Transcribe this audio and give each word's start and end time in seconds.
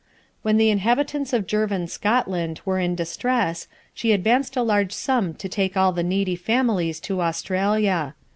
When 0.41 0.57
the 0.57 0.71
inhabitants 0.71 1.31
of 1.31 1.45
Girvan, 1.47 1.85
Scotland, 1.87 2.59
were 2.65 2.79
in 2.79 2.95
distress, 2.95 3.67
she 3.93 4.13
advanced 4.13 4.57
a 4.57 4.63
large 4.63 4.91
sum 4.93 5.35
to 5.35 5.47
take 5.47 5.77
all 5.77 5.91
the 5.91 6.01
needy 6.01 6.35
families 6.35 6.99
to 7.01 7.21
Australia. 7.21 8.15